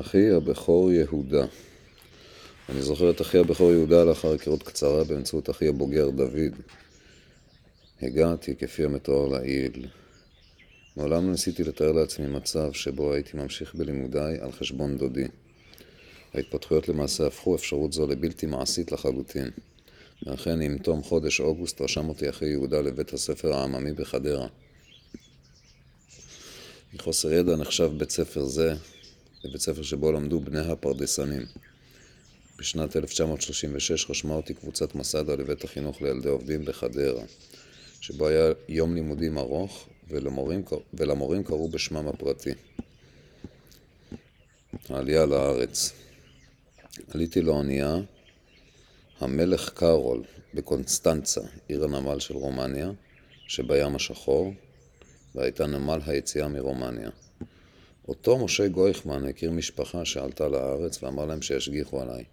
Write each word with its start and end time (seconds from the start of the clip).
אחי 0.00 0.30
הבכור 0.30 0.92
יהודה. 0.92 1.46
אני 2.68 2.82
זוכר 2.82 3.10
את 3.10 3.20
אחי 3.20 3.38
הבכור 3.38 3.70
יהודה 3.70 4.04
לאחר 4.04 4.32
היכרות 4.32 4.62
קצרה 4.62 5.04
באמצעות 5.04 5.50
אחי 5.50 5.68
הבוגר 5.68 6.10
דוד. 6.10 6.54
הגעתי 8.02 8.56
כפי 8.56 8.84
המתואר 8.84 9.28
לעיל. 9.28 9.86
מעולם 10.96 11.24
לא 11.24 11.30
ניסיתי 11.30 11.64
לתאר 11.64 11.92
לעצמי 11.92 12.26
מצב 12.26 12.72
שבו 12.72 13.12
הייתי 13.12 13.36
ממשיך 13.36 13.74
בלימודיי 13.74 14.38
על 14.40 14.52
חשבון 14.52 14.96
דודי. 14.96 15.26
ההתפתחויות 16.34 16.88
למעשה 16.88 17.26
הפכו 17.26 17.54
אפשרות 17.54 17.92
זו 17.92 18.06
לבלתי 18.06 18.46
מעשית 18.46 18.92
לחלוטין. 18.92 19.50
ואכן, 20.26 20.60
עם 20.60 20.78
תום 20.78 21.02
חודש 21.02 21.40
אוגוסט 21.40 21.80
רשם 21.80 22.08
אותי 22.08 22.30
אחי 22.30 22.46
יהודה 22.46 22.80
לבית 22.80 23.12
הספר 23.12 23.52
העממי 23.52 23.92
בחדרה. 23.92 24.46
מחוסר 26.94 27.32
ידע 27.32 27.56
נחשב 27.56 27.90
בית 27.96 28.10
ספר 28.10 28.44
זה 28.44 28.74
לבית 29.44 29.60
ספר 29.60 29.82
שבו 29.82 30.12
למדו 30.12 30.40
בני 30.40 30.58
הפרדסנים. 30.72 31.42
בשנת 32.58 32.96
1936 32.96 34.10
רשמה 34.10 34.34
אותי 34.34 34.54
קבוצת 34.54 34.94
מסדה 34.94 35.34
לבית 35.34 35.64
החינוך 35.64 36.02
לילדי 36.02 36.28
עובדים 36.28 36.64
בחדרה, 36.64 37.24
שבו 38.00 38.28
היה 38.28 38.52
יום 38.68 38.94
לימודים 38.94 39.38
ארוך 39.38 39.88
ולמורים, 40.08 40.62
ולמורים 40.94 41.44
קראו 41.44 41.68
בשמם 41.68 42.08
הפרטי. 42.08 42.50
העלייה 44.88 45.26
לארץ 45.26 45.92
עליתי 47.08 47.40
לאונייה 47.40 47.96
המלך 49.20 49.70
קארול 49.70 50.22
בקונסטנצה, 50.54 51.40
עיר 51.68 51.84
הנמל 51.84 52.18
של 52.18 52.34
רומניה, 52.34 52.90
שבים 53.48 53.96
השחור, 53.96 54.52
והייתה 55.34 55.66
נמל 55.66 56.00
היציאה 56.06 56.48
מרומניה. 56.48 57.10
אותו 58.08 58.38
משה 58.38 58.68
גויכמן 58.68 59.26
הכיר 59.26 59.50
משפחה 59.50 60.04
שעלתה 60.04 60.48
לארץ 60.48 61.02
ואמר 61.02 61.24
להם 61.24 61.42
שישגיחו 61.42 62.00
עליי. 62.02 62.24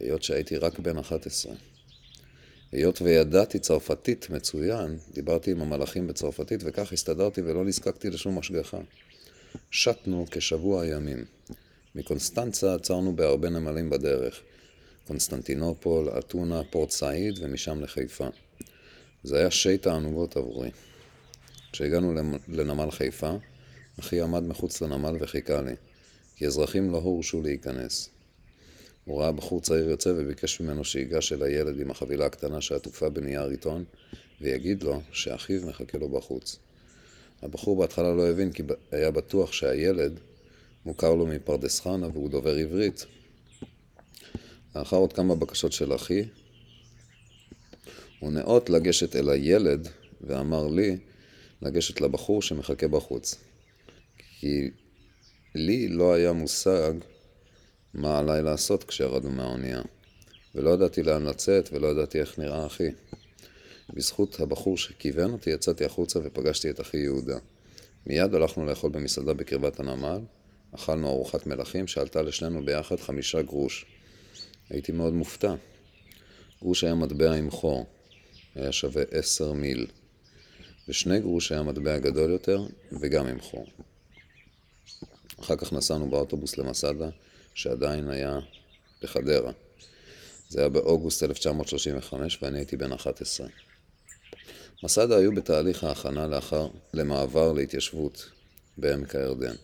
היות 0.00 0.22
שהייתי 0.22 0.56
רק 0.56 0.78
בן 0.78 0.98
11. 0.98 1.52
היות 2.72 3.02
וידעתי 3.02 3.58
צרפתית 3.58 4.30
מצוין, 4.30 4.98
דיברתי 5.12 5.50
עם 5.50 5.62
המלאכים 5.62 6.06
בצרפתית 6.06 6.60
וכך 6.64 6.92
הסתדרתי 6.92 7.40
ולא 7.40 7.64
נזקקתי 7.64 8.10
לשום 8.10 8.38
השגחה. 8.38 8.78
שטנו 9.70 10.26
כשבוע 10.30 10.86
ימים. 10.86 11.24
מקונסטנצה 11.94 12.74
עצרנו 12.74 13.16
בהרבה 13.16 13.50
נמלים 13.50 13.90
בדרך. 13.90 14.40
קונסטנטינופול, 15.06 16.08
אתונה, 16.18 16.62
פורט 16.70 16.90
סעיד 16.90 17.38
ומשם 17.42 17.80
לחיפה. 17.80 18.26
זה 19.24 19.38
היה 19.38 19.50
שי 19.50 19.78
תענוגות 19.78 20.36
עבורי. 20.36 20.70
כשהגענו 21.72 22.14
לנמל 22.48 22.90
חיפה, 22.90 23.36
אחי 24.00 24.20
עמד 24.20 24.42
מחוץ 24.42 24.82
לנמל 24.82 25.16
וחיכה 25.20 25.60
לי, 25.60 25.74
כי 26.36 26.46
אזרחים 26.46 26.90
לא 26.90 26.96
הורשו 26.96 27.42
להיכנס. 27.42 28.08
הוא 29.04 29.20
ראה 29.20 29.32
בחור 29.32 29.60
צעיר 29.60 29.90
יוצא 29.90 30.12
וביקש 30.16 30.60
ממנו 30.60 30.84
שיגש 30.84 31.32
אל 31.32 31.42
הילד 31.42 31.80
עם 31.80 31.90
החבילה 31.90 32.26
הקטנה 32.26 32.60
שעטופה 32.60 33.08
בנייר 33.08 33.46
עיתון, 33.46 33.84
ויגיד 34.40 34.82
לו 34.82 35.00
שאחיו 35.12 35.66
מחכה 35.66 35.98
לו 35.98 36.08
בחוץ. 36.08 36.58
הבחור 37.42 37.76
בהתחלה 37.76 38.14
לא 38.14 38.28
הבין 38.28 38.52
כי 38.52 38.62
היה 38.90 39.10
בטוח 39.10 39.52
שהילד 39.52 40.20
מוכר 40.86 41.14
לו 41.14 41.26
מפרדס 41.26 41.80
חנה 41.80 42.08
והוא 42.08 42.30
דובר 42.30 42.54
עברית. 42.54 43.06
לאחר 44.76 44.96
עוד 44.96 45.12
כמה 45.12 45.34
בקשות 45.34 45.72
של 45.72 45.94
אחי, 45.94 46.24
הוא 48.20 48.32
נאות 48.32 48.70
לגשת 48.70 49.16
אל 49.16 49.30
הילד 49.30 49.88
ואמר 50.20 50.66
לי 50.66 50.96
לגשת 51.62 52.00
לבחור 52.00 52.42
שמחכה 52.42 52.88
בחוץ. 52.88 53.36
כי 54.42 54.70
לי 55.54 55.88
לא 55.88 56.14
היה 56.14 56.32
מושג 56.32 56.92
מה 57.94 58.18
עליי 58.18 58.42
לעשות 58.42 58.84
כשירדנו 58.84 59.30
מהאונייה. 59.30 59.82
ולא 60.54 60.70
ידעתי 60.70 61.02
לאן 61.02 61.24
לצאת 61.24 61.68
ולא 61.72 61.88
ידעתי 61.88 62.20
איך 62.20 62.38
נראה 62.38 62.66
אחי. 62.66 62.88
בזכות 63.94 64.40
הבחור 64.40 64.78
שכיוון 64.78 65.32
אותי 65.32 65.50
יצאתי 65.50 65.84
החוצה 65.84 66.18
ופגשתי 66.24 66.70
את 66.70 66.80
אחי 66.80 66.96
יהודה. 66.96 67.38
מיד 68.06 68.34
הלכנו 68.34 68.66
לאכול 68.66 68.90
במסעדה 68.90 69.34
בקרבת 69.34 69.80
הנמל, 69.80 70.20
אכלנו 70.72 71.08
ארוחת 71.08 71.46
מלכים 71.46 71.86
שעלתה 71.86 72.22
לשנינו 72.22 72.64
ביחד 72.64 73.00
חמישה 73.00 73.42
גרוש. 73.42 73.86
הייתי 74.70 74.92
מאוד 74.92 75.12
מופתע. 75.12 75.54
גרוש 76.60 76.84
היה 76.84 76.94
מטבע 76.94 77.32
עם 77.32 77.50
חור, 77.50 77.86
היה 78.54 78.72
שווה 78.72 79.02
עשר 79.10 79.52
מיל, 79.52 79.86
ושני 80.88 81.20
גרוש 81.20 81.52
היה 81.52 81.62
מטבע 81.62 81.98
גדול 81.98 82.30
יותר 82.30 82.66
וגם 83.00 83.26
עם 83.26 83.40
חור. 83.40 83.66
אחר 85.42 85.56
כך 85.56 85.72
נסענו 85.72 86.10
באוטובוס 86.10 86.58
למסעדה, 86.58 87.08
שעדיין 87.54 88.08
היה 88.08 88.38
בחדרה. 89.02 89.52
זה 90.48 90.60
היה 90.60 90.68
באוגוסט 90.68 91.22
1935 91.22 92.38
ואני 92.42 92.58
הייתי 92.58 92.76
בן 92.76 92.92
11. 92.92 93.46
מסעדה 94.84 95.16
היו 95.16 95.34
בתהליך 95.34 95.84
ההכנה 95.84 96.26
לאחר, 96.26 96.68
למעבר 96.94 97.52
להתיישבות 97.52 98.30
בעמק 98.78 99.14
הירדן. 99.14 99.54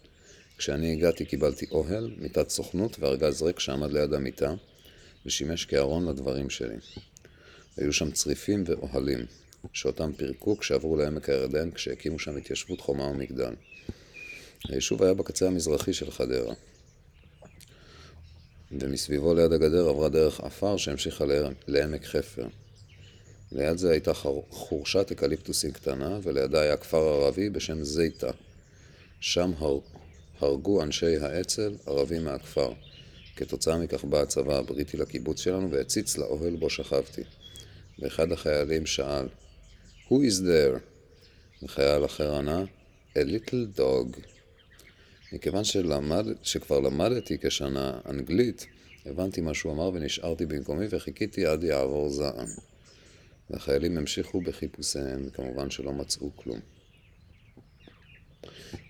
כשאני 0.58 0.92
הגעתי 0.92 1.24
קיבלתי 1.24 1.66
אוהל, 1.70 2.14
מיטת 2.18 2.50
סוכנות 2.50 2.96
וארגז 2.98 3.42
ריק 3.42 3.58
שעמד 3.58 3.92
ליד 3.92 4.14
המיטה 4.14 4.54
ושימש 5.26 5.64
כארון 5.64 6.08
לדברים 6.08 6.50
שלי. 6.50 6.76
היו 7.76 7.92
שם 7.92 8.10
צריפים 8.10 8.64
ואוהלים, 8.66 9.26
שאותם 9.72 10.12
פירקו 10.12 10.58
כשעברו 10.58 10.96
לעמק 10.96 11.28
הירדן 11.28 11.70
כשהקימו 11.70 12.18
שם 12.18 12.36
התיישבות 12.36 12.80
חומה 12.80 13.04
ומגדל. 13.04 13.54
היישוב 14.64 15.02
היה 15.02 15.14
בקצה 15.14 15.46
המזרחי 15.46 15.92
של 15.92 16.10
חדרה. 16.10 16.54
ומסביבו 18.72 19.34
ליד 19.34 19.52
הגדר 19.52 19.88
עברה 19.88 20.08
דרך 20.08 20.40
עפר 20.40 20.76
שהמשיכה 20.76 21.24
לעמק 21.66 22.04
חפר. 22.04 22.46
ליד 23.52 23.78
זה 23.78 23.90
הייתה 23.90 24.14
חורשת 24.50 25.12
אקליפטוסים 25.12 25.72
קטנה, 25.72 26.18
ולידה 26.22 26.60
היה 26.60 26.76
כפר 26.76 26.98
ערבי 26.98 27.50
בשם 27.50 27.84
זייטה. 27.84 28.30
שם 29.20 29.52
הר... 29.58 29.78
הרגו 30.40 30.82
אנשי 30.82 31.16
האצ"ל 31.16 31.76
ערבים 31.86 32.24
מהכפר. 32.24 32.72
כתוצאה 33.36 33.78
מכך 33.78 34.04
בא 34.04 34.22
הצבא 34.22 34.58
הבריטי 34.58 34.96
לקיבוץ 34.96 35.40
שלנו 35.40 35.70
והציץ 35.70 36.16
לאוהל 36.18 36.56
בו 36.56 36.70
שכבתי. 36.70 37.22
ואחד 37.98 38.32
החיילים 38.32 38.86
שאל, 38.86 39.26
Who 40.08 40.12
is 40.12 40.40
there? 40.40 40.78
וחייל 41.62 42.04
אחר 42.04 42.34
ענה, 42.34 42.64
A 43.14 43.18
little 43.18 43.78
dog. 43.78 44.37
מכיוון 45.32 45.64
שלמד, 45.64 46.26
שכבר 46.42 46.80
למדתי 46.80 47.38
כשנה 47.38 48.00
אנגלית, 48.08 48.66
הבנתי 49.06 49.40
מה 49.40 49.54
שהוא 49.54 49.72
אמר 49.72 49.90
ונשארתי 49.94 50.46
במקומי 50.46 50.86
וחיכיתי 50.90 51.46
עד 51.46 51.64
יעבור 51.64 52.10
זעם. 52.10 52.48
והחיילים 53.50 53.98
המשיכו 53.98 54.40
בחיפושיהם, 54.40 55.26
וכמובן 55.26 55.70
שלא 55.70 55.92
מצאו 55.92 56.30
כלום. 56.36 56.60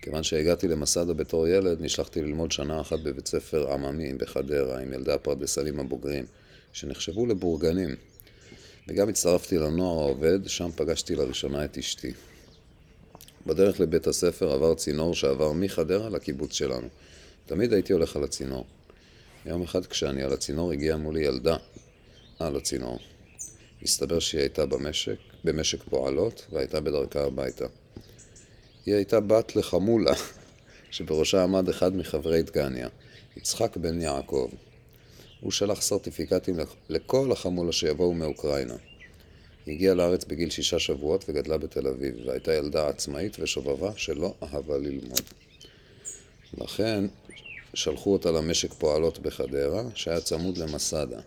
כיוון 0.01 0.23
שהגעתי 0.23 0.67
למסדה 0.67 1.13
בתור 1.13 1.47
ילד, 1.47 1.81
נשלחתי 1.81 2.21
ללמוד 2.21 2.51
שנה 2.51 2.81
אחת 2.81 2.99
בבית 2.99 3.27
ספר 3.27 3.73
עממי 3.73 4.13
בחדרה 4.13 4.79
עם 4.79 4.93
ילדי 4.93 5.11
הפרדסנים 5.11 5.79
הבוגרים, 5.79 6.25
שנחשבו 6.73 7.25
לבורגנים. 7.25 7.95
וגם 8.87 9.09
הצטרפתי 9.09 9.57
לנוער 9.57 9.99
העובד, 9.99 10.47
שם 10.47 10.69
פגשתי 10.75 11.15
לראשונה 11.15 11.65
את 11.65 11.77
אשתי. 11.77 12.13
בדרך 13.49 13.79
לבית 13.79 14.07
הספר 14.07 14.51
עבר 14.51 14.75
צינור 14.75 15.15
שעבר 15.15 15.51
מחדרה 15.51 16.09
לקיבוץ 16.09 16.53
שלנו. 16.53 16.87
תמיד 17.45 17.73
הייתי 17.73 17.93
הולך 17.93 18.15
על 18.15 18.23
הצינור. 18.23 18.65
יום 19.45 19.61
אחד 19.61 19.85
כשאני 19.85 20.23
על 20.23 20.33
הצינור 20.33 20.71
הגיעה 20.71 20.97
מולי 20.97 21.25
ילדה 21.25 21.57
על 22.39 22.55
הצינור. 22.55 22.99
הסתבר 23.83 24.19
שהיא 24.19 24.41
הייתה 24.41 24.65
במשק, 24.65 25.15
במשק 25.43 25.83
פועלות 25.83 26.45
והייתה 26.51 26.79
בדרכה 26.79 27.23
הביתה. 27.23 27.65
היא 28.85 28.95
הייתה 28.95 29.19
בת 29.19 29.55
לחמולה, 29.55 30.13
שבראשה 30.91 31.43
עמד 31.43 31.69
אחד 31.69 31.95
מחברי 31.95 32.41
דגניה, 32.41 32.87
יצחק 33.37 33.77
בן 33.77 34.01
יעקב. 34.01 34.49
הוא 35.39 35.51
שלח 35.51 35.81
סרטיפיקטים 35.81 36.55
לכל 36.89 37.31
החמולה 37.31 37.71
שיבואו 37.71 38.13
מאוקראינה. 38.13 38.75
הגיעה 39.69 39.95
לארץ 39.95 40.25
בגיל 40.25 40.49
שישה 40.49 40.79
שבועות 40.79 41.25
וגדלה 41.27 41.57
בתל 41.57 41.87
אביב, 41.87 42.15
והייתה 42.25 42.53
ילדה 42.53 42.87
עצמאית 42.87 43.37
ושובבה 43.39 43.91
שלא 43.95 44.33
אהבה 44.43 44.77
ללמוד. 44.77 45.21
לכן 46.57 47.05
שלחו 47.73 48.13
אותה 48.13 48.31
למשק 48.31 48.73
פועלות 48.73 49.19
בחדרה, 49.19 49.83
שהיה 49.95 50.19
צמוד 50.19 50.57
למסדה. 50.57 51.19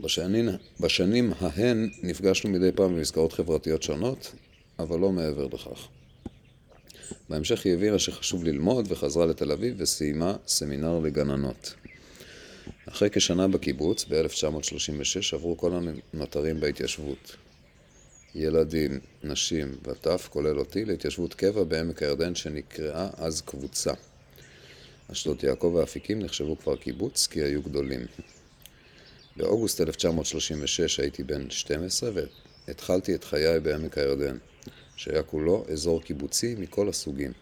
בשנים, 0.00 0.48
בשנים 0.80 1.32
ההן 1.40 1.90
נפגשנו 2.02 2.50
מדי 2.50 2.72
פעם 2.72 2.96
במסגרות 2.96 3.32
חברתיות 3.32 3.82
שונות, 3.82 4.32
אבל 4.78 4.98
לא 4.98 5.12
מעבר 5.12 5.46
לכך. 5.46 5.88
בהמשך 7.28 7.66
היא 7.66 7.74
הבינה 7.74 7.98
שחשוב 7.98 8.44
ללמוד 8.44 8.86
וחזרה 8.92 9.26
לתל 9.26 9.52
אביב 9.52 9.74
וסיימה 9.78 10.36
סמינר 10.46 10.98
לגננות. 10.98 11.74
אחרי 12.92 13.10
כשנה 13.10 13.48
בקיבוץ, 13.48 14.04
ב-1936, 14.04 15.34
עברו 15.34 15.56
כל 15.56 15.72
הנותרים 16.12 16.60
בהתיישבות. 16.60 17.36
ילדים, 18.34 19.00
נשים 19.24 19.76
וטף, 19.82 20.28
כולל 20.30 20.58
אותי, 20.58 20.84
להתיישבות 20.84 21.34
קבע 21.34 21.64
בעמק 21.64 22.02
הירדן 22.02 22.34
שנקראה 22.34 23.08
אז 23.16 23.40
קבוצה. 23.40 23.92
אשדות 25.12 25.42
יעקב 25.42 25.74
ואפיקים 25.74 26.18
נחשבו 26.18 26.58
כבר 26.58 26.76
קיבוץ 26.76 27.26
כי 27.26 27.42
היו 27.42 27.62
גדולים. 27.62 28.00
באוגוסט 29.36 29.80
1936 29.80 31.00
הייתי 31.00 31.22
בן 31.22 31.50
12 31.50 32.10
והתחלתי 32.66 33.14
את 33.14 33.24
חיי 33.24 33.60
בעמק 33.60 33.98
הירדן, 33.98 34.36
שהיה 34.96 35.22
כולו 35.22 35.64
אזור 35.72 36.02
קיבוצי 36.02 36.54
מכל 36.58 36.88
הסוגים. 36.88 37.32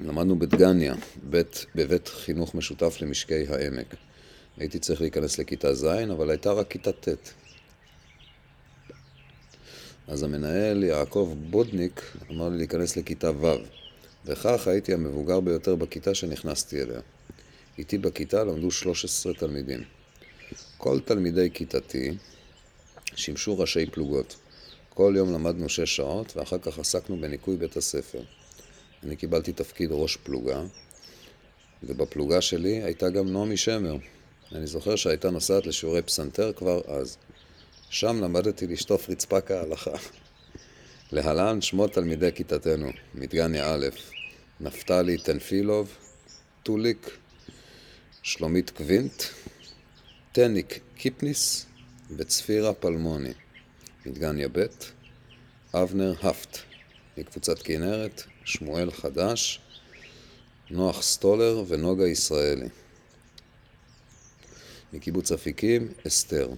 למדנו 0.00 0.38
בדגניה, 0.38 0.94
בית, 1.22 1.66
בבית 1.74 2.08
חינוך 2.08 2.54
משותף 2.54 2.96
למשקי 3.00 3.46
העמק. 3.48 3.94
הייתי 4.56 4.78
צריך 4.78 5.00
להיכנס 5.00 5.38
לכיתה 5.38 5.74
ז', 5.74 5.84
אבל 5.84 6.30
הייתה 6.30 6.52
רק 6.52 6.70
כיתה 6.70 6.92
ט'. 6.92 7.08
אז 10.08 10.22
המנהל 10.22 10.84
יעקב 10.84 11.34
בודניק 11.50 12.02
אמר 12.30 12.48
לי 12.48 12.56
להיכנס 12.56 12.96
לכיתה 12.96 13.30
ו', 13.30 13.56
וכך 14.24 14.68
הייתי 14.68 14.94
המבוגר 14.94 15.40
ביותר 15.40 15.74
בכיתה 15.74 16.14
שנכנסתי 16.14 16.82
אליה. 16.82 17.00
איתי 17.78 17.98
בכיתה 17.98 18.44
למדו 18.44 18.70
13 18.70 19.34
תלמידים. 19.34 19.84
כל 20.78 21.00
תלמידי 21.00 21.50
כיתתי 21.54 22.16
שימשו 23.14 23.58
ראשי 23.58 23.86
פלוגות. 23.86 24.36
כל 24.94 25.14
יום 25.16 25.32
למדנו 25.32 25.68
שש 25.68 25.96
שעות, 25.96 26.36
ואחר 26.36 26.58
כך 26.58 26.78
עסקנו 26.78 27.16
בניקוי 27.20 27.56
בית 27.56 27.76
הספר. 27.76 28.20
אני 29.04 29.16
קיבלתי 29.16 29.52
תפקיד 29.52 29.90
ראש 29.92 30.16
פלוגה, 30.16 30.62
ובפלוגה 31.82 32.40
שלי 32.40 32.82
הייתה 32.82 33.10
גם 33.10 33.32
נעמי 33.32 33.56
שמר. 33.56 33.96
אני 34.52 34.66
זוכר 34.66 34.96
שהייתה 34.96 35.30
נוסעת 35.30 35.66
לשיעורי 35.66 36.02
פסנתר 36.02 36.52
כבר 36.52 36.80
אז. 36.86 37.16
שם 37.90 38.20
למדתי 38.24 38.66
לשטוף 38.66 39.10
רצפה 39.10 39.40
כהלכה. 39.40 39.90
להלן 41.12 41.60
שמות 41.60 41.92
תלמידי 41.92 42.32
כיתתנו, 42.34 42.90
מדגניה 43.14 43.74
א', 43.74 43.86
נפתלי 44.60 45.18
תנפילוב, 45.18 45.96
טוליק, 46.62 47.10
שלומית 48.22 48.70
קווינט, 48.70 49.22
טניק 50.32 50.80
קיפניס 50.96 51.66
וצפירה 52.16 52.74
פלמוני, 52.74 53.32
מדגניה 54.06 54.48
ב', 54.52 54.66
אבנר 55.74 56.14
הפט, 56.22 56.58
מקבוצת 57.18 57.62
כנרת, 57.62 58.22
שמואל 58.44 58.90
חדש, 58.90 59.60
נוח 60.70 61.02
סטולר 61.02 61.64
ונוגה 61.68 62.06
ישראלי. 62.06 62.68
מקיבוץ 64.92 65.32
אפיקים, 65.32 65.88
אסתר. 66.06 66.48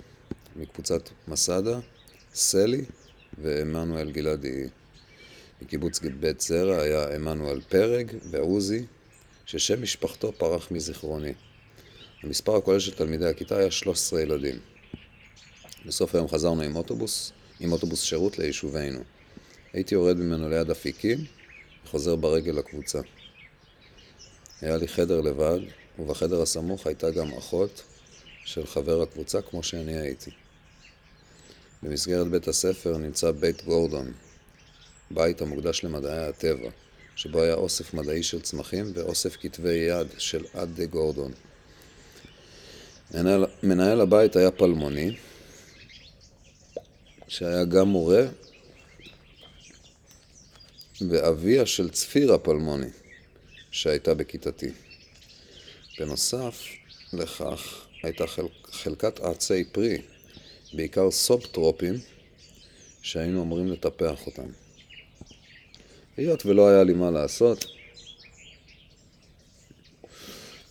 מקבוצת 0.56 1.08
מסדה, 1.28 1.78
סלי 2.34 2.84
ועמנואל 3.38 4.10
גלעדי. 4.10 4.64
מקיבוץ 5.62 6.00
בית 6.20 6.40
זרע 6.40 6.82
היה 6.82 7.14
עמנואל 7.14 7.60
פרג 7.60 8.12
ועוזי, 8.30 8.84
ששם 9.46 9.82
משפחתו 9.82 10.32
פרח 10.32 10.70
מזיכרוני. 10.70 11.32
המספר 12.22 12.56
הכולל 12.56 12.78
של 12.78 12.94
תלמידי 12.94 13.26
הכיתה 13.26 13.58
היה 13.58 13.70
13 13.70 14.20
ילדים. 14.20 14.58
בסוף 15.86 16.14
היום 16.14 16.28
חזרנו 16.28 16.62
עם 16.62 16.76
אוטובוס, 16.76 17.32
עם 17.60 17.72
אוטובוס 17.72 18.02
שירות 18.02 18.38
ליישובינו. 18.38 19.00
הייתי 19.72 19.94
יורד 19.94 20.16
ממנו 20.16 20.48
ליד 20.48 20.70
אפיקים 20.70 21.24
וחוזר 21.86 22.16
ברגל 22.16 22.52
לקבוצה. 22.52 23.00
היה 24.60 24.76
לי 24.76 24.88
חדר 24.88 25.20
לבד, 25.20 25.58
ובחדר 25.98 26.42
הסמוך 26.42 26.86
הייתה 26.86 27.10
גם 27.10 27.32
אחות 27.32 27.82
של 28.44 28.66
חבר 28.66 29.02
הקבוצה 29.02 29.42
כמו 29.42 29.62
שאני 29.62 29.98
הייתי. 29.98 30.30
במסגרת 31.82 32.26
בית 32.26 32.48
הספר 32.48 32.98
נמצא 32.98 33.30
בית 33.30 33.64
גורדון, 33.64 34.12
בית 35.10 35.40
המוקדש 35.40 35.84
למדעי 35.84 36.18
הטבע, 36.18 36.70
שבו 37.16 37.42
היה 37.42 37.54
אוסף 37.54 37.94
מדעי 37.94 38.22
של 38.22 38.40
צמחים 38.40 38.92
ואוסף 38.94 39.36
כתבי 39.40 39.74
יד 39.74 40.06
של 40.18 40.44
עד 40.54 40.68
דה 40.74 40.86
גורדון. 40.86 41.32
מנהל 43.62 44.00
הבית 44.00 44.36
היה 44.36 44.50
פלמוני, 44.50 45.16
שהיה 47.28 47.64
גם 47.64 47.88
מורה, 47.88 48.22
ואביה 51.00 51.66
של 51.66 51.90
צפירה 51.90 52.38
פלמוני, 52.38 52.90
שהייתה 53.70 54.14
בכיתתי. 54.14 54.70
בנוסף 55.98 56.62
לכך, 57.12 57.86
הייתה 58.02 58.26
חל... 58.26 58.46
חלקת 58.64 59.20
עצי 59.20 59.64
פרי 59.64 60.02
בעיקר 60.72 61.10
סובטרופים, 61.10 61.94
שהיינו 63.02 63.42
אמורים 63.42 63.68
לטפח 63.68 64.26
אותם. 64.26 64.48
היות 66.16 66.46
ולא 66.46 66.68
היה 66.68 66.84
לי 66.84 66.92
מה 66.92 67.10
לעשות, 67.10 67.64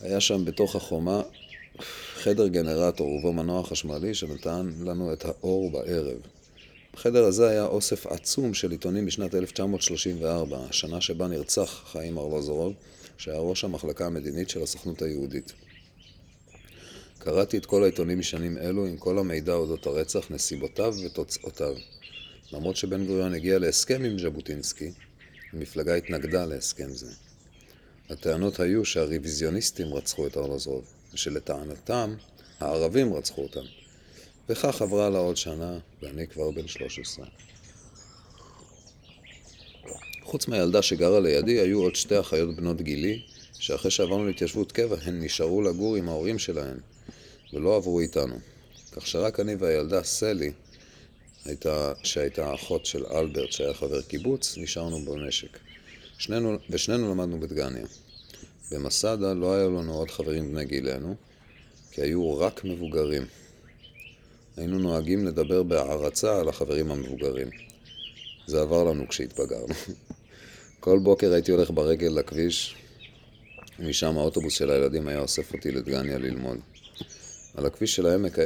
היה 0.01 0.21
שם 0.21 0.45
בתוך 0.45 0.75
החומה 0.75 1.21
חדר 2.15 2.47
גנרטור 2.47 3.07
ובו 3.07 3.33
מנוע 3.33 3.63
חשמלי 3.63 4.13
שנתן 4.13 4.69
לנו 4.85 5.13
את 5.13 5.25
האור 5.25 5.71
בערב. 5.71 6.34
בחדר 6.95 7.25
הזה 7.25 7.49
היה 7.49 7.65
אוסף 7.65 8.07
עצום 8.07 8.53
של 8.53 8.71
עיתונים 8.71 9.05
משנת 9.05 9.35
1934, 9.35 10.57
השנה 10.69 11.01
שבה 11.01 11.27
נרצח 11.27 11.83
חיים 11.91 12.17
ארלוזורוב, 12.17 12.73
שהיה 13.17 13.39
ראש 13.39 13.63
המחלקה 13.63 14.05
המדינית 14.05 14.49
של 14.49 14.63
הסוכנות 14.63 15.01
היהודית. 15.01 15.53
קראתי 17.19 17.57
את 17.57 17.65
כל 17.65 17.83
העיתונים 17.83 18.19
משנים 18.19 18.57
אלו 18.57 18.85
עם 18.85 18.97
כל 18.97 19.19
המידע 19.19 19.53
אודות 19.53 19.85
הרצח, 19.85 20.31
נסיבותיו 20.31 20.93
ותוצאותיו. 21.05 21.75
למרות 22.51 22.75
שבן 22.75 23.05
גוריון 23.05 23.33
הגיע 23.33 23.59
להסכם 23.59 24.03
עם 24.03 24.19
ז'בוטינסקי, 24.19 24.91
המפלגה 25.53 25.95
התנגדה 25.95 26.45
להסכם 26.45 26.89
זה. 26.89 27.11
הטענות 28.09 28.59
היו 28.59 28.85
שהרוויזיוניסטים 28.85 29.93
רצחו 29.93 30.27
את 30.27 30.37
ארלוזרוב, 30.37 30.85
ושלטענתם 31.13 32.15
הערבים 32.59 33.13
רצחו 33.13 33.41
אותם. 33.41 33.84
וכך 34.49 34.81
עברה 34.81 35.09
לה 35.09 35.19
עוד 35.19 35.37
שנה, 35.37 35.77
ואני 36.01 36.27
כבר 36.27 36.51
בן 36.51 36.67
13. 36.67 37.25
חוץ 40.23 40.47
מהילדה 40.47 40.81
שגרה 40.81 41.19
לידי, 41.19 41.59
היו 41.59 41.81
עוד 41.81 41.95
שתי 41.95 42.19
אחיות 42.19 42.55
בנות 42.55 42.81
גילי, 42.81 43.21
שאחרי 43.59 43.91
שעברנו 43.91 44.27
להתיישבות 44.27 44.71
קבע, 44.71 44.95
הן 45.01 45.23
נשארו 45.23 45.61
לגור 45.61 45.95
עם 45.95 46.09
ההורים 46.09 46.39
שלהן. 46.39 46.77
ולא 47.53 47.75
עברו 47.75 47.99
איתנו. 47.99 48.35
כך 48.91 49.07
שרק 49.07 49.39
אני 49.39 49.55
והילדה 49.55 50.03
סלי, 50.03 50.51
הייתה, 51.45 51.93
שהייתה 52.03 52.53
אחות 52.55 52.85
של 52.85 53.05
אלברט, 53.05 53.51
שהיה 53.51 53.73
חבר 53.73 54.01
קיבוץ, 54.01 54.57
נשארנו 54.57 54.99
במשק. 55.05 55.59
שנינו, 56.17 56.57
ושנינו 56.69 57.11
למדנו 57.11 57.39
בדגניה. 57.39 57.85
במסדה 58.71 59.33
לא 59.33 59.53
היו 59.53 59.69
לנו 59.69 59.93
עוד 59.93 60.11
חברים 60.11 60.51
בני 60.51 60.65
גילנו, 60.65 61.15
כי 61.91 62.01
היו 62.01 62.37
רק 62.37 62.63
מבוגרים. 62.63 63.25
היינו 64.57 64.79
נוהגים 64.79 65.25
לדבר 65.25 65.63
בהערצה 65.63 66.39
על 66.39 66.49
החברים 66.49 66.91
המבוגרים. 66.91 67.49
זה 68.47 68.61
עבר 68.61 68.83
לנו 68.83 69.07
כשהתבגרנו. 69.07 69.73
כל 70.79 70.99
בוקר 70.99 71.33
הייתי 71.33 71.51
הולך 71.51 71.71
ברגל 71.71 72.07
לכביש, 72.07 72.75
ומשם 73.79 74.17
האוטובוס 74.17 74.53
של 74.53 74.71
הילדים 74.71 75.07
היה 75.07 75.19
אוסף 75.19 75.53
אותי 75.53 75.71
לדגניה 75.71 76.17
ללמוד. 76.17 76.57
על 77.55 77.65
הכביש 77.65 77.95
של 77.95 78.05
העמק 78.05 78.37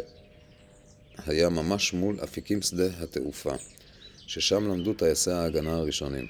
היה 1.26 1.50
ממש 1.50 1.94
מול 1.94 2.20
אפיקים 2.24 2.62
שדה 2.62 2.88
התעופה, 3.00 3.54
ששם 4.28 4.72
למדו 4.72 4.94
טייסי 4.94 5.32
ההגנה 5.32 5.76
הראשונים. 5.76 6.28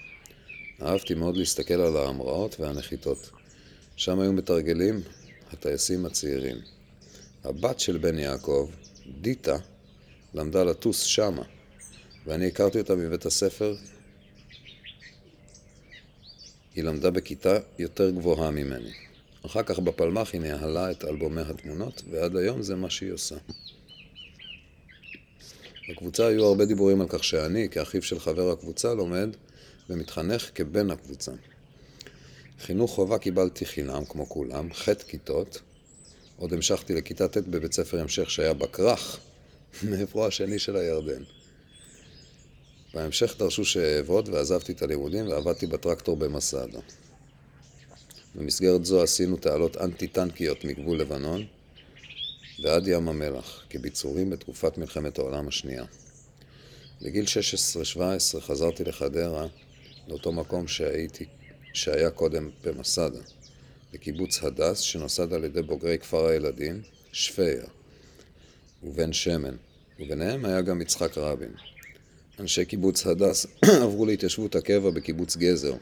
אהבתי 0.82 1.14
מאוד 1.14 1.38
להסתכל 1.38 1.74
על 1.74 1.98
ההמראות 1.98 2.60
והנחיתות. 2.60 3.30
שם 3.96 4.20
היו 4.20 4.34
מתרגלים 4.34 5.02
הטייסים 5.54 6.06
הצעירים. 6.06 6.58
הבת 7.44 7.80
של 7.80 7.98
בן 7.98 8.20
יעקב, 8.20 8.70
דיטה, 9.22 9.58
למדה 10.34 10.64
לטוס 10.64 11.02
שמה, 11.02 11.44
ואני 12.26 12.48
הכרתי 12.48 12.80
אותה 12.80 12.96
מבית 12.96 13.26
הספר. 13.26 13.76
היא 16.76 16.84
למדה 16.84 17.12
בכיתה 17.12 17.60
יותר 17.80 18.10
גבוהה 18.10 18.52
ממני. 18.52 18.92
אחר 19.46 19.64
כך 19.64 19.80
בפלמ"ח 19.80 20.34
היא 20.34 20.42
ניהלה 20.42 20.92
את 20.92 21.06
אלבומי 21.06 21.42
התמונות, 21.42 22.04
ועד 22.12 22.36
היום 22.36 22.62
זה 22.62 22.76
מה 22.76 22.90
שהיא 22.90 23.12
עושה. 23.12 23.36
בקבוצה 25.90 26.28
היו 26.28 26.46
הרבה 26.46 26.66
דיבורים 26.66 27.02
על 27.02 27.08
כך 27.10 27.24
שאני, 27.24 27.70
כאחיו 27.70 28.02
של 28.02 28.20
חבר 28.20 28.52
הקבוצה, 28.52 28.94
לומד 28.94 29.30
ומתחנך 29.90 30.50
כבן 30.56 30.92
הקבוצה. 30.92 31.32
חינוך 32.60 32.92
חובה 32.92 33.18
קיבלתי 33.18 33.66
חינם, 33.66 34.06
כמו 34.06 34.30
כולם, 34.30 34.74
ח' 34.74 34.90
כיתות. 35.08 35.62
עוד 36.40 36.54
המשכתי 36.54 36.94
לכיתה 36.94 37.28
ט' 37.28 37.38
בבית 37.38 37.74
ספר 37.74 38.00
המשך 38.00 38.30
שהיה 38.32 38.54
בכרך, 38.54 39.20
מעברו 39.90 40.26
השני 40.26 40.60
של 40.60 40.76
הירדן. 40.76 41.24
בהמשך 42.94 43.36
דרשו 43.38 43.66
שאעבוד 43.66 44.30
ועזבתי 44.30 44.72
את 44.72 44.82
הלימודים 44.82 45.28
ועבדתי 45.28 45.68
בטרקטור 45.68 46.18
במסעדה. 46.18 46.80
במסגרת 48.36 48.86
זו 48.86 49.04
עשינו 49.04 49.38
תעלות 49.38 49.78
אנטי-טנקיות 49.78 50.66
מגבול 50.66 51.00
לבנון, 51.00 51.46
ועד 52.64 52.88
ים 52.88 53.10
המלח, 53.10 53.64
כביצורים 53.70 54.30
בתקופת 54.30 54.78
מלחמת 54.78 55.20
העולם 55.20 55.48
השנייה. 55.48 55.86
בגיל 57.02 57.26
16-17 58.36 58.40
חזרתי 58.40 58.84
לחדרה, 58.84 59.48
לאותו 60.08 60.32
מקום 60.32 60.68
שהייתי, 60.68 61.26
שהיה 61.74 62.12
קודם 62.12 62.50
במסדה, 62.64 63.20
בקיבוץ 63.94 64.44
הדס, 64.44 64.80
שנוסד 64.80 65.34
על 65.34 65.44
ידי 65.44 65.62
בוגרי 65.62 65.98
כפר 65.98 66.28
הילדים, 66.28 66.82
שפיה, 67.12 67.64
ובן 68.84 69.14
שמן, 69.14 69.56
וביניהם 70.00 70.46
היה 70.46 70.62
גם 70.62 70.82
יצחק 70.82 71.18
רבין. 71.18 71.52
אנשי 72.40 72.66
קיבוץ 72.66 73.08
הדס 73.08 73.46
עברו 73.84 74.06
להתיישבות 74.06 74.56
הקבע 74.56 74.90
בקיבוץ 74.90 75.38
גזר, 75.38 75.74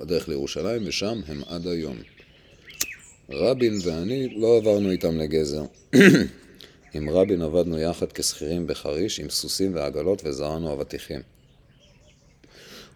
בדרך 0.00 0.28
לירושלים, 0.28 0.82
ושם 0.86 1.20
הם 1.26 1.42
עד 1.46 1.66
היום. 1.66 1.96
רבין 3.30 3.78
ואני 3.84 4.28
לא 4.28 4.56
עברנו 4.56 4.90
איתם 4.90 5.18
לגזר. 5.18 5.64
עם 6.94 7.10
רבין 7.10 7.42
עבדנו 7.42 7.78
יחד 7.78 8.12
כשכירים 8.12 8.66
בחריש 8.66 9.20
עם 9.20 9.30
סוסים 9.30 9.74
ועגלות 9.74 10.22
וזרענו 10.24 10.72
אבטיחים. 10.72 11.20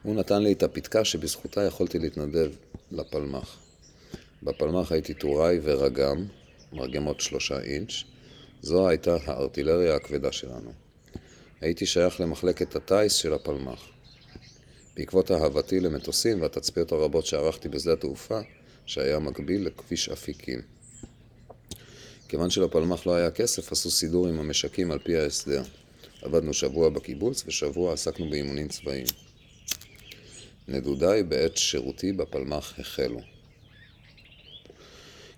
הוא 0.03 0.15
נתן 0.15 0.43
לי 0.43 0.53
את 0.53 0.63
הפתקה 0.63 1.05
שבזכותה 1.05 1.63
יכולתי 1.63 1.99
להתנדב 1.99 2.51
לפלמ"ח. 2.93 3.60
בפלמ"ח 4.43 4.93
הייתי 4.93 5.15
טוראי 5.15 5.59
ורגם, 5.63 6.27
מרגמות 6.73 7.21
שלושה 7.21 7.61
אינץ', 7.61 7.93
זו 8.63 8.89
הייתה 8.89 9.17
הארטילריה 9.25 9.95
הכבדה 9.95 10.33
שלנו. 10.33 10.73
הייתי 11.61 11.87
שייך 11.87 12.21
למחלקת 12.21 12.77
הטיס 12.77 13.13
של 13.13 13.33
הפלמ"ח. 13.33 13.89
בעקבות 14.97 15.31
אהבתי 15.31 15.81
למטוסים 15.81 16.43
והתצפיות 16.43 16.93
הרבות 16.93 17.27
שערכתי 17.27 17.69
בשדה 17.69 17.93
התעופה, 17.93 18.41
שהיה 18.87 19.19
מקביל 19.19 19.67
לכביש 19.67 20.09
אפיקים. 20.09 20.61
כיוון 22.29 22.51
שלפלמ"ח 22.51 23.07
לא 23.07 23.15
היה 23.15 23.31
כסף, 23.31 23.73
עשו 23.73 23.91
סידור 23.91 24.29
עם 24.29 24.39
המשקים 24.39 24.91
על 24.91 24.99
פי 24.99 25.17
ההסדר. 25.17 25.63
עבדנו 26.23 26.55
שבוע 26.55 26.89
בקיבוץ 26.89 27.45
ושבוע 27.47 27.93
עסקנו 27.93 28.31
באימונים 28.31 28.69
צבאיים. 28.69 29.07
נדודיי 30.69 31.23
בעת 31.23 31.57
שירותי 31.57 32.13
בפלמ"ח 32.13 32.79
החלו. 32.79 33.21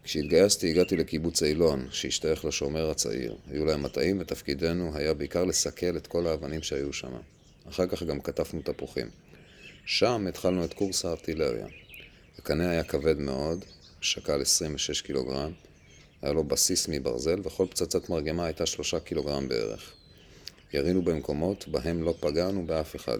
כשהתגייסתי 0.05 0.71
הגעתי 0.71 0.97
לקיבוץ 0.97 1.43
אילון, 1.43 1.89
שהשתייך 1.91 2.45
לשומר 2.45 2.91
הצעיר. 2.91 3.37
היו 3.51 3.65
להם 3.65 3.83
מטעים 3.83 4.21
ותפקידנו 4.21 4.97
היה 4.97 5.15
בעיקר 5.15 5.45
לסכל 5.45 5.97
את 5.97 6.07
כל 6.07 6.27
האבנים 6.27 6.63
שהיו 6.63 6.93
שם. 6.93 7.13
אחר 7.69 7.87
כך 7.87 8.03
גם 8.03 8.21
כתפנו 8.21 8.63
תפוחים. 8.63 9.07
שם 9.87 10.27
התחלנו 10.29 10.65
את 10.65 10.75
קורס 10.75 11.05
הארטילריה. 11.05 11.67
הקנה 12.39 12.71
היה 12.71 12.85
כבד 12.85 13.19
מאוד, 13.19 13.65
שקל 14.01 14.41
26 14.41 15.01
קילוגרם, 15.01 15.53
היה 16.23 16.33
לו 16.33 16.45
בסיס 16.45 16.89
מברזל 16.89 17.41
וכל 17.45 17.67
פצצת 17.71 18.09
מרגמה 18.09 18.45
הייתה 18.45 18.67
שלושה 18.67 19.01
קילוגרם 19.01 19.49
בערך. 19.49 19.93
ירינו 20.73 21.03
במקומות 21.03 21.69
בהם 21.69 22.03
לא 22.03 22.15
פגענו 22.21 22.67
באף 22.67 22.97
אחד. 22.97 23.19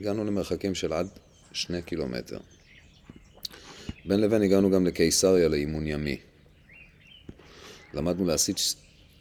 הגענו 0.00 0.24
למרחקים 0.24 0.74
של 0.74 0.92
עד 0.92 1.08
שני 1.52 1.82
קילומטר. 1.82 2.38
בין 4.04 4.20
לבין 4.20 4.42
הגענו 4.42 4.70
גם 4.70 4.86
לקיסריה 4.86 5.48
לאימון 5.48 5.86
ימי. 5.86 6.16
למדנו 7.94 8.24
להסיט, 8.24 8.60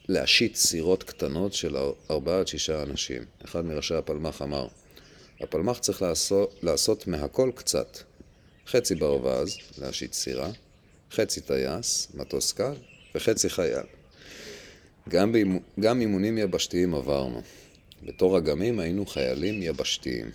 להשית 0.09 0.55
סירות 0.55 1.03
קטנות 1.03 1.53
של 1.53 1.77
ארבעה 2.11 2.39
עד 2.39 2.47
שישה 2.47 2.83
אנשים. 2.83 3.23
אחד 3.45 3.65
מראשי 3.65 3.95
הפלמ"ח 3.95 4.41
אמר, 4.41 4.67
הפלמ"ח 5.41 5.79
צריך 5.79 6.01
לעשות, 6.01 6.59
לעשות 6.63 7.07
מהכל 7.07 7.51
קצת. 7.55 7.97
חצי 8.67 8.95
ברווז, 8.95 9.57
להשית 9.77 10.13
סירה, 10.13 10.49
חצי 11.11 11.41
טייס, 11.41 12.07
מטוס 12.13 12.51
קל, 12.51 12.73
וחצי 13.15 13.49
חייל. 13.49 13.85
גם, 15.09 15.31
באימ... 15.31 15.59
גם 15.79 16.01
אימונים 16.01 16.37
יבשתיים 16.37 16.93
עברנו. 16.93 17.41
בתור 18.03 18.37
אגמים 18.37 18.79
היינו 18.79 19.05
חיילים 19.05 19.63
יבשתיים. 19.63 20.31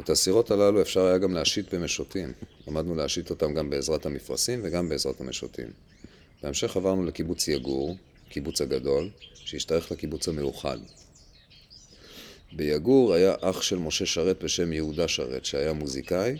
את 0.00 0.10
הסירות 0.10 0.50
הללו 0.50 0.80
אפשר 0.82 1.00
היה 1.04 1.18
גם 1.18 1.34
להשית 1.34 1.74
במשוטים. 1.74 2.32
למדנו 2.68 2.94
להשית 2.94 3.30
אותם 3.30 3.54
גם 3.54 3.70
בעזרת 3.70 4.06
המפרשים 4.06 4.60
וגם 4.64 4.88
בעזרת 4.88 5.20
המשוטים. 5.20 5.68
בהמשך 6.42 6.76
עברנו 6.76 7.04
לקיבוץ 7.04 7.48
יגור, 7.48 7.96
קיבוץ 8.28 8.60
הגדול, 8.60 9.10
שהשתייך 9.34 9.92
לקיבוץ 9.92 10.28
המאוחד. 10.28 10.78
ביגור 12.52 13.14
היה 13.14 13.34
אח 13.40 13.62
של 13.62 13.78
משה 13.78 14.06
שרת 14.06 14.44
בשם 14.44 14.72
יהודה 14.72 15.08
שרת, 15.08 15.44
שהיה 15.44 15.72
מוזיקאי 15.72 16.36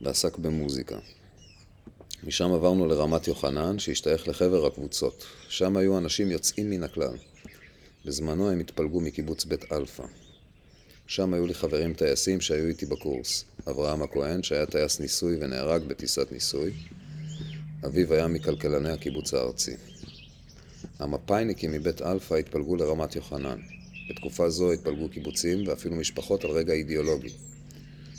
ועסק 0.00 0.38
במוזיקה. 0.38 0.98
משם 2.24 2.52
עברנו 2.52 2.86
לרמת 2.86 3.28
יוחנן, 3.28 3.78
שהשתייך 3.78 4.28
לחבר 4.28 4.66
הקבוצות. 4.66 5.24
שם 5.48 5.76
היו 5.76 5.98
אנשים 5.98 6.30
יוצאים 6.30 6.70
מן 6.70 6.82
הכלל. 6.82 7.16
בזמנו 8.04 8.50
הם 8.50 8.60
התפלגו 8.60 9.00
מקיבוץ 9.00 9.44
בית 9.44 9.72
אלפא. 9.72 10.04
שם 11.06 11.34
היו 11.34 11.46
לי 11.46 11.54
חברים 11.54 11.94
טייסים 11.94 12.40
שהיו 12.40 12.66
איתי 12.66 12.86
בקורס. 12.86 13.44
אברהם 13.70 14.02
הכהן, 14.02 14.42
שהיה 14.42 14.66
טייס 14.66 15.00
ניסוי 15.00 15.36
ונהרג 15.40 15.82
בטיסת 15.82 16.32
ניסוי. 16.32 16.72
אביו 17.86 18.14
היה 18.14 18.28
מכלכלני 18.28 18.90
הקיבוץ 18.90 19.34
הארצי. 19.34 19.74
המפא"יניקים 20.98 21.72
מבית 21.72 22.02
אלפא 22.02 22.34
התפלגו 22.34 22.76
לרמת 22.76 23.16
יוחנן. 23.16 23.58
בתקופה 24.10 24.50
זו 24.50 24.72
התפלגו 24.72 25.08
קיבוצים 25.08 25.68
ואפילו 25.68 25.96
משפחות 25.96 26.44
על 26.44 26.50
רקע 26.50 26.72
אידיאולוגי. 26.72 27.32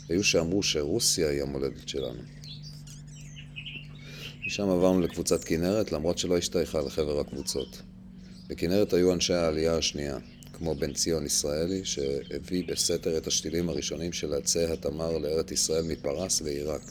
היו 0.09 0.23
שאמרו 0.23 0.63
שרוסיה 0.63 1.29
היא 1.29 1.41
המולדת 1.41 1.87
שלנו. 1.87 2.21
משם 4.47 4.69
עברנו 4.69 5.01
לקבוצת 5.01 5.43
כנרת, 5.43 5.91
למרות 5.91 6.17
שלא 6.17 6.37
השתייכה 6.37 6.81
לחבר 6.81 7.19
הקבוצות. 7.19 7.81
בכנרת 8.47 8.93
היו 8.93 9.13
אנשי 9.13 9.33
העלייה 9.33 9.77
השנייה, 9.77 10.17
כמו 10.57 10.75
בן 10.75 10.93
ציון 10.93 11.25
ישראלי, 11.25 11.85
שהביא 11.85 12.63
בסתר 12.67 13.17
את 13.17 13.27
השתילים 13.27 13.69
הראשונים 13.69 14.13
של 14.13 14.33
עצי 14.33 14.63
התמר 14.63 15.17
לארץ 15.17 15.51
ישראל 15.51 15.83
מפרס 15.83 16.41
ועיראק. 16.41 16.81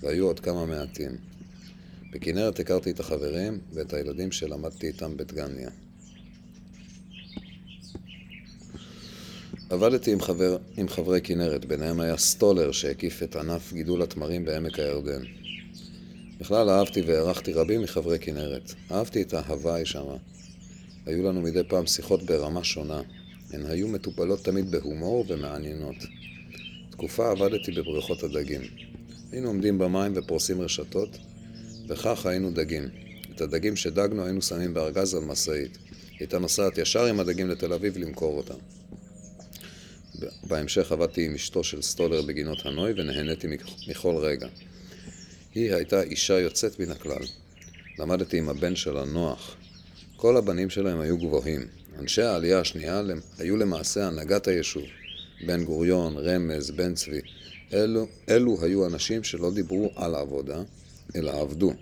והיו 0.00 0.26
עוד 0.26 0.40
כמה 0.40 0.66
מעטים. 0.66 1.16
בכנרת 2.12 2.60
הכרתי 2.60 2.90
את 2.90 3.00
החברים 3.00 3.58
ואת 3.72 3.94
הילדים 3.94 4.32
שלמדתי 4.32 4.86
איתם 4.86 5.16
בדגניה. 5.16 5.70
עבדתי 9.70 10.12
עם, 10.12 10.20
חבר, 10.20 10.56
עם 10.76 10.88
חברי 10.88 11.20
כנרת, 11.20 11.64
ביניהם 11.64 12.00
היה 12.00 12.16
סטולר 12.16 12.72
שהקיף 12.72 13.22
את 13.22 13.36
ענף 13.36 13.72
גידול 13.72 14.02
התמרים 14.02 14.44
בעמק 14.44 14.78
הירדן. 14.78 15.22
בכלל 16.40 16.70
אהבתי 16.70 17.00
והערכתי 17.00 17.52
רבים 17.52 17.82
מחברי 17.82 18.18
כנרת. 18.18 18.72
אהבתי 18.90 19.22
את 19.22 19.34
ההוואי 19.34 19.86
שמה. 19.86 20.16
היו 21.06 21.28
לנו 21.28 21.40
מדי 21.40 21.62
פעם 21.68 21.86
שיחות 21.86 22.22
ברמה 22.22 22.64
שונה. 22.64 23.02
הן 23.50 23.66
היו 23.66 23.88
מטופלות 23.88 24.44
תמיד 24.44 24.70
בהומור 24.70 25.24
ומעניינות. 25.28 25.96
תקופה 26.90 27.30
עבדתי 27.30 27.72
בבריכות 27.72 28.22
הדגים. 28.22 28.60
היינו 29.32 29.48
עומדים 29.48 29.78
במים 29.78 30.12
ופורסים 30.16 30.60
רשתות, 30.60 31.18
וכך 31.88 32.26
היינו 32.26 32.50
דגים. 32.50 32.88
את 33.34 33.40
הדגים 33.40 33.76
שדגנו 33.76 34.24
היינו 34.24 34.42
שמים 34.42 34.74
בארגז 34.74 35.14
על 35.14 35.24
משאית. 35.24 35.78
הייתה 36.18 36.38
נוסעת 36.38 36.78
ישר 36.78 37.04
עם 37.04 37.20
הדגים 37.20 37.48
לתל 37.48 37.72
אביב 37.72 37.98
למכור 37.98 38.36
אותם. 38.36 38.58
בהמשך 40.44 40.92
עבדתי 40.92 41.26
עם 41.26 41.34
אשתו 41.34 41.64
של 41.64 41.82
סטולר 41.82 42.22
בגינות 42.22 42.66
הנוי 42.66 42.92
ונהניתי 42.92 43.46
מכל 43.88 44.16
רגע. 44.16 44.48
היא 45.54 45.74
הייתה 45.74 46.02
אישה 46.02 46.40
יוצאת 46.40 46.80
מן 46.80 46.90
הכלל. 46.90 47.22
למדתי 47.98 48.38
עם 48.38 48.48
הבן 48.48 48.76
שלה, 48.76 49.04
נוח. 49.04 49.56
כל 50.22 50.36
הבנים 50.36 50.70
שלהם 50.70 51.00
היו 51.00 51.18
גבוהים. 51.18 51.66
אנשי 51.98 52.22
העלייה 52.22 52.60
השנייה 52.60 53.02
היו 53.38 53.56
למעשה 53.56 54.06
הנהגת 54.06 54.48
היישוב. 54.48 54.82
בן 55.46 55.64
גוריון, 55.64 56.16
רמז, 56.18 56.70
בן 56.70 56.94
צבי. 56.94 57.20
אלו, 57.72 58.06
אלו 58.28 58.56
היו 58.62 58.86
אנשים 58.86 59.24
שלא 59.24 59.50
דיברו 59.50 59.90
על 59.96 60.14
העבודה, 60.14 60.62
אלא 61.16 61.40
עבדו. 61.40 61.72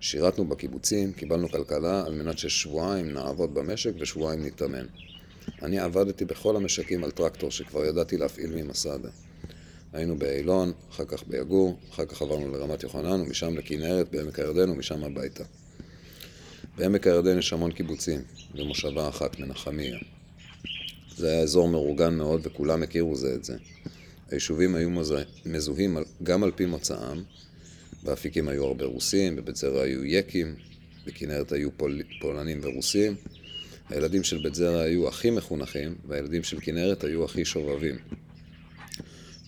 שירתנו 0.00 0.44
בקיבוצים, 0.44 1.12
קיבלנו 1.12 1.48
כלכלה 1.48 2.04
על 2.06 2.14
מנת 2.14 2.38
ששבועיים 2.38 3.12
נעבוד 3.12 3.54
במשק 3.54 3.92
ושבועיים 3.98 4.46
נתאמן. 4.46 4.86
אני 5.62 5.78
עבדתי 5.78 6.24
בכל 6.24 6.56
המשקים 6.56 7.04
על 7.04 7.10
טרקטור 7.10 7.50
שכבר 7.50 7.84
ידעתי 7.84 8.16
להפעיל 8.16 8.50
ממסעדה. 8.62 9.10
היינו 9.92 10.16
באילון, 10.16 10.72
אחר 10.90 11.04
כך 11.04 11.22
ביגור, 11.26 11.78
אחר 11.90 12.04
כך 12.04 12.22
עברנו 12.22 12.50
לרמת 12.50 12.82
יוחנן, 12.82 13.20
ומשם 13.20 13.58
לכנרת, 13.58 14.10
בעמק 14.10 14.38
הירדן, 14.38 14.70
ומשם 14.70 15.04
הביתה. 15.04 15.44
בעמק 16.76 17.06
הירדן 17.06 17.38
יש 17.38 17.52
המון 17.52 17.72
קיבוצים, 17.72 18.20
ומושבה 18.54 19.08
אחת, 19.08 19.38
מנחמיה. 19.38 19.98
זה 21.16 21.30
היה 21.30 21.40
אזור 21.40 21.68
מאורגן 21.68 22.14
מאוד, 22.14 22.40
וכולם 22.44 22.82
הכירו 22.82 23.16
זה 23.16 23.34
את 23.34 23.44
זה. 23.44 23.56
היישובים 24.30 24.74
היו 24.74 24.90
מזוהים 25.46 25.96
גם 26.22 26.44
על 26.44 26.50
פי 26.50 26.66
מוצאם, 26.66 27.22
באפיקים 28.02 28.48
היו 28.48 28.64
הרבה 28.64 28.84
רוסים, 28.84 29.36
בבית 29.36 29.56
זרע 29.56 29.82
היו 29.82 30.04
יקים, 30.04 30.54
בכנרת 31.06 31.52
היו 31.52 31.70
פול... 31.76 32.02
פולנים 32.20 32.60
ורוסים. 32.62 33.14
הילדים 33.88 34.24
של 34.24 34.42
בית 34.42 34.54
זרע 34.54 34.80
היו 34.80 35.08
הכי 35.08 35.30
מחונכים, 35.30 35.94
והילדים 36.08 36.42
של 36.42 36.60
כנרת 36.60 37.04
היו 37.04 37.24
הכי 37.24 37.44
שובבים. 37.44 37.96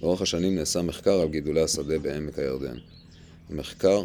לאורך 0.02 0.22
השנים 0.22 0.54
נעשה 0.54 0.82
מחקר 0.82 1.20
על 1.20 1.28
גידולי 1.28 1.62
השדה 1.62 1.98
בעמק 1.98 2.38
הירדן. 2.38 2.76
המחקר 3.50 4.02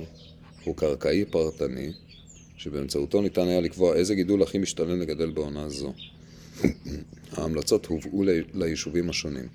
הוא 0.64 0.76
קרקעי 0.76 1.26
פרטני, 1.26 1.92
שבאמצעותו 2.60 3.22
ניתן 3.22 3.48
היה 3.48 3.62
לקבוע 3.62 3.96
איזה 3.96 4.16
גידול 4.16 4.44
הכי 4.44 4.58
משתלם 4.58 5.02
לגדל 5.02 5.30
בעונה 5.30 5.70
זו. 5.70 5.94
ההמלצות 7.32 7.86
הובאו 7.86 8.24
ליישובים 8.54 9.10
השונים, 9.10 9.48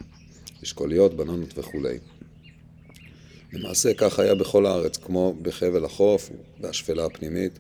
אשכוליות, 0.63 1.17
בננות 1.17 1.59
וכולי. 1.59 1.99
למעשה 3.53 3.95
כך 3.95 4.19
היה 4.19 4.35
בכל 4.35 4.67
הארץ, 4.67 4.97
כמו 4.97 5.35
בחבל 5.43 5.85
החוף 5.85 6.31
והשפלה 6.61 7.05
הפנימית, 7.05 7.59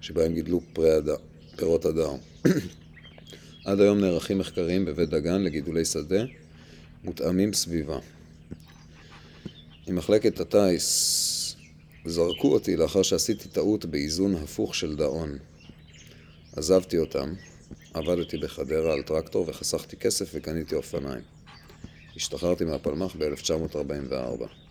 שבהם 0.00 0.34
גידלו 0.34 0.60
פירות 1.56 1.84
הדר. 1.84 2.10
עד 3.66 3.80
היום 3.80 4.00
נערכים 4.00 4.38
מחקרים 4.38 4.84
בבית 4.84 5.08
דגן 5.08 5.42
לגידולי 5.42 5.84
שדה 5.84 6.24
מותאמים 7.04 7.52
סביבה. 7.52 7.98
ממחלקת 9.88 10.40
הטיס 10.40 11.35
זרקו 12.08 12.52
אותי 12.52 12.76
לאחר 12.76 13.02
שעשיתי 13.02 13.48
טעות 13.48 13.84
באיזון 13.84 14.34
הפוך 14.34 14.74
של 14.74 14.96
דאון. 14.96 15.38
עזבתי 16.56 16.98
אותם, 16.98 17.34
עבדתי 17.94 18.36
בחדרה 18.36 18.92
על 18.92 19.02
טרקטור 19.02 19.44
וחסכתי 19.48 19.96
כסף 19.96 20.30
וקניתי 20.34 20.74
אופניים. 20.74 21.22
השתחררתי 22.16 22.64
מהפלמ"ח 22.64 23.16
ב-1944. 23.18 24.65